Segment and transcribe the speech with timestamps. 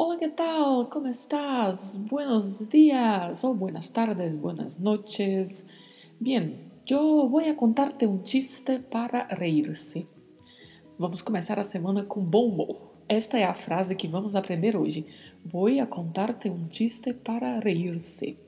[0.00, 0.88] Hola, ¿qué tal?
[0.90, 1.98] ¿Cómo estás?
[2.08, 5.66] Buenos días o buenas tardes, buenas noches.
[6.86, 10.06] Yo voy a contarte un chiste para reírse.
[11.00, 12.92] Vamos começar a semana com bom humor.
[13.08, 15.04] Esta é a frase que vamos aprender hoje.
[15.44, 18.38] Vou contar-te um chiste para reír-se.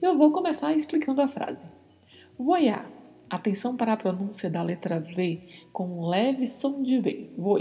[0.00, 1.66] Eu vou começar explicando a frase.
[2.38, 2.88] Vou a.
[3.28, 7.32] Atenção para a pronúncia da letra V com um leve som de V.
[7.36, 7.60] Vou.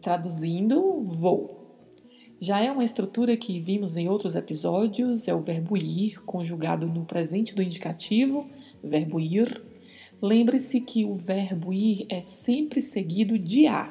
[0.00, 1.63] Traduzindo, vou.
[2.44, 7.02] Já é uma estrutura que vimos em outros episódios, é o verbo ir, conjugado no
[7.02, 8.46] presente do indicativo,
[8.82, 9.64] verbo ir.
[10.20, 13.90] Lembre-se que o verbo ir é sempre seguido de a.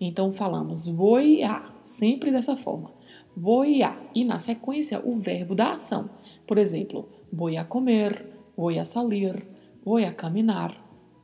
[0.00, 2.90] Então falamos vou a, sempre dessa forma.
[3.36, 4.00] Vou a.
[4.14, 6.08] E na sequência o verbo da ação.
[6.46, 8.24] Por exemplo, vou a comer,
[8.56, 9.46] vou a salir,
[9.84, 10.74] vou a caminhar,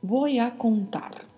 [0.03, 1.36] vou a contar.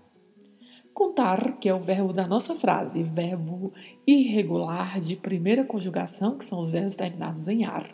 [1.00, 3.72] Contar, que é o verbo da nossa frase, verbo
[4.05, 7.88] irregular de primeira conjugação, que são os verbos terminados em ar.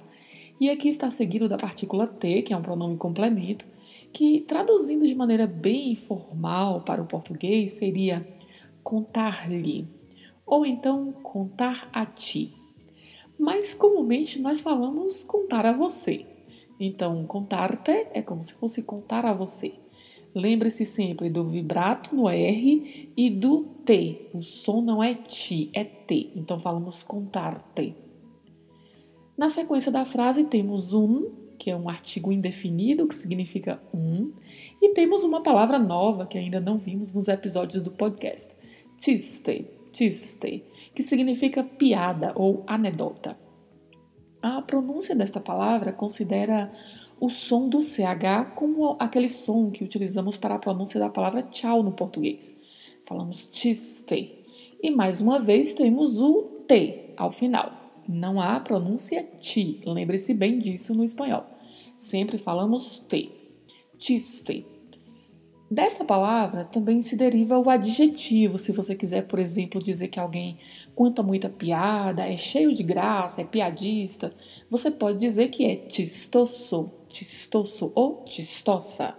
[0.59, 3.63] E aqui está seguido da partícula T, que é um pronome complemento,
[4.11, 8.27] que traduzindo de maneira bem informal para o português seria
[8.81, 9.87] contar-lhe,
[10.43, 12.55] ou então contar a ti.
[13.37, 16.25] Mas comumente nós falamos contar a você.
[16.79, 19.84] Então, contar-te é como se fosse contar a você.
[20.35, 24.29] Lembre-se sempre do vibrato no R e do T.
[24.33, 26.31] O som não é ti, é T.
[26.35, 27.95] Então falamos contar-te.
[29.37, 34.33] Na sequência da frase temos um, que é um artigo indefinido, que significa um,
[34.81, 38.53] e temos uma palavra nova que ainda não vimos nos episódios do podcast.
[38.97, 43.37] Chiste, chiste, que significa piada ou anedota.
[44.41, 46.71] A pronúncia desta palavra considera
[47.19, 51.81] o som do CH como aquele som que utilizamos para a pronúncia da palavra tchau
[51.81, 52.55] no português.
[53.05, 54.45] Falamos chiste.
[54.81, 57.71] E mais uma vez temos o T ao final.
[58.07, 59.81] Não há pronúncia ti.
[59.85, 61.45] Lembre-se bem disso no espanhol.
[61.97, 63.31] Sempre falamos T.
[63.97, 64.65] Chiste.
[65.69, 70.59] Desta palavra também se deriva o adjetivo, se você quiser, por exemplo, dizer que alguém
[70.93, 74.31] conta muita piada, é cheio de graça, é piadista,
[74.69, 79.15] você pode dizer que é chistoso, chistoso ou chistosa.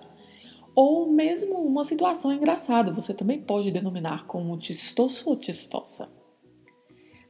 [0.75, 6.09] Ou mesmo uma situação engraçada, você também pode denominar como chistoso ou chistosa.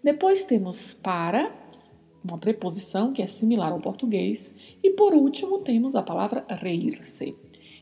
[0.02, 1.54] Depois temos para,
[2.24, 7.36] uma preposição que é similar ao português, e por último temos a palavra reír-se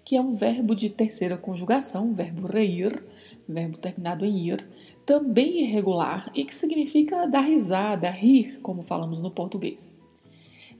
[0.04, 3.02] que é um verbo de terceira conjugação, verbo reír,
[3.48, 4.68] verbo terminado em ir,
[5.06, 9.93] também irregular e que significa dar risada, rir, como falamos no português.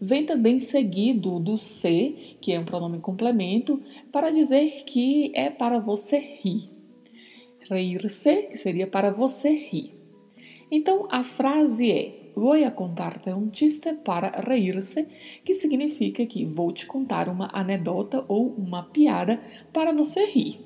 [0.07, 3.81] Vem também seguido do se, que é um pronome complemento,
[4.13, 6.69] para dizer que é para você rir.
[7.71, 9.95] Reír-se, que seria para você rir.
[10.71, 15.07] Então a frase é Voy a contarte um chiste para reír-se,
[15.43, 19.41] que significa que vou te contar uma anedota ou uma piada
[19.73, 20.61] para você rir.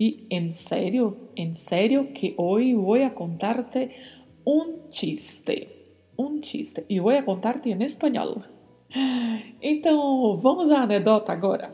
[0.00, 3.90] E em sério, em sério que hoje vou contarte
[4.46, 5.68] um chiste.
[6.18, 6.86] Um chiste.
[6.88, 8.51] E vou a contarte em espanhol.
[9.60, 11.70] Então, vamos à anedota agora.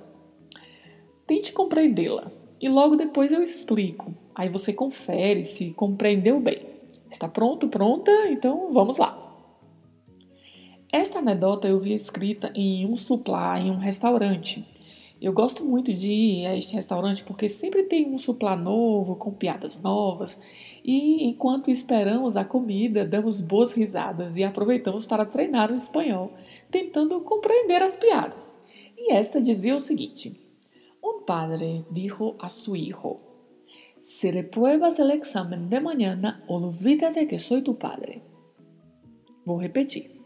[1.27, 2.31] Tente compreendê-la
[2.61, 4.12] e logo depois eu explico.
[4.34, 6.67] Aí você confere se compreendeu bem.
[7.11, 8.11] Está pronto, pronta?
[8.28, 9.25] Então vamos lá.
[10.91, 14.67] Esta anedota eu vi escrita em um suplá, em um restaurante.
[15.21, 19.33] Eu gosto muito de ir a este restaurante porque sempre tem um suplá novo, com
[19.33, 20.41] piadas novas,
[20.84, 26.31] e enquanto esperamos a comida, damos boas risadas e aproveitamos para treinar o espanhol,
[26.71, 28.53] tentando compreender as piadas.
[28.97, 30.41] E esta dizia o seguinte:
[31.03, 33.21] Um padre dijo a su hijo:
[34.01, 38.22] Si repruebas el examen de mañana, olvídate que soy tu padre.
[39.45, 40.16] Vou repetir.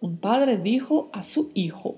[0.00, 1.96] Un padre dijo a su hijo,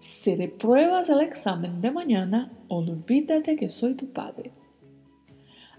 [0.00, 4.52] si repruebas el examen de mañana, olvídate que soy tu padre.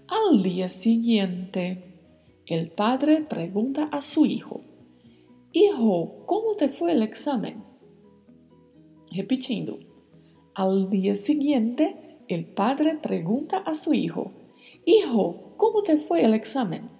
[0.08, 1.84] Al día siguiente,
[2.46, 4.62] el padre pregunta a su hijo,
[5.52, 7.64] Hijo, ¿cómo te fue el examen?
[9.10, 9.80] Repitiendo,
[10.54, 14.32] al día siguiente, el padre pregunta a su hijo,
[14.84, 16.90] Hijo, ¿cómo te fue el examen?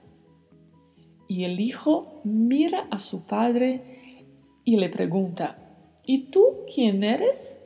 [1.29, 4.25] Y el hijo mira a su padre
[4.65, 5.70] y le pregunta,
[6.05, 7.63] ¿Y tú quién eres?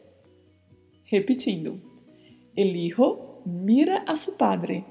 [1.11, 1.81] Repitiendo,
[2.57, 4.85] el hijo mira a su padre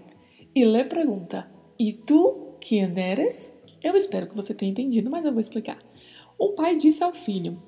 [0.54, 3.54] e le pergunta: E tu quem eres?
[3.82, 5.78] Eu espero que você tenha entendido, mas eu vou explicar.
[6.38, 7.62] O pai disse ao filho: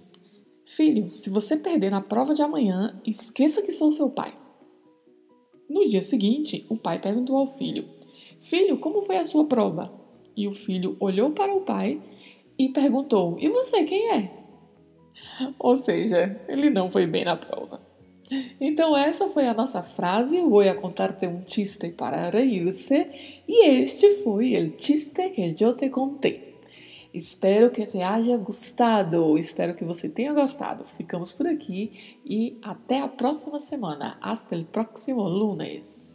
[0.66, 4.34] Filho, se você perder na prova de amanhã, esqueça que sou seu pai.
[5.70, 7.86] No dia seguinte, o pai perguntou ao filho:
[8.40, 9.94] Filho, como foi a sua prova?
[10.38, 12.02] E o filho olhou para o pai
[12.58, 14.45] e perguntou: E você quem é?
[15.60, 17.80] Ou seja, ele não foi bem na prova.
[18.60, 20.42] Então, essa foi a nossa frase.
[20.42, 23.08] Vou contar-te um chiste para reírse.
[23.48, 26.56] E este foi o chiste que eu te contei.
[27.14, 29.38] Espero que te haya gostado.
[29.38, 30.86] Espero que você tenha gostado.
[30.98, 34.18] Ficamos por aqui e até a próxima semana.
[34.22, 36.15] Hasta el próximo lunes.